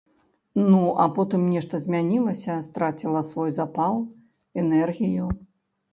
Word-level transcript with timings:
Ну, 0.69 0.79
а 1.03 1.05
потым 1.17 1.43
нешта 1.57 1.81
змянілася, 1.85 2.57
страціла 2.69 3.21
свой 3.33 3.53
запал, 3.59 4.03
энергію. 4.63 5.33